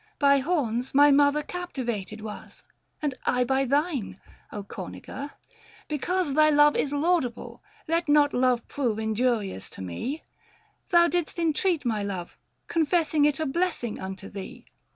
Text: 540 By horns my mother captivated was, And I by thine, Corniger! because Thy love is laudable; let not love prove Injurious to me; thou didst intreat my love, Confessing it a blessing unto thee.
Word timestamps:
540 0.19 0.19
By 0.57 0.63
horns 0.63 0.93
my 0.95 1.11
mother 1.11 1.43
captivated 1.43 2.21
was, 2.21 2.63
And 3.03 3.13
I 3.27 3.43
by 3.43 3.65
thine, 3.65 4.19
Corniger! 4.51 5.33
because 5.87 6.33
Thy 6.33 6.49
love 6.49 6.75
is 6.75 6.91
laudable; 6.91 7.61
let 7.87 8.09
not 8.09 8.33
love 8.33 8.67
prove 8.67 8.97
Injurious 8.97 9.69
to 9.69 9.83
me; 9.83 10.23
thou 10.89 11.07
didst 11.07 11.37
intreat 11.37 11.85
my 11.85 12.01
love, 12.01 12.35
Confessing 12.67 13.25
it 13.25 13.39
a 13.39 13.45
blessing 13.45 13.99
unto 13.99 14.27
thee. 14.27 14.65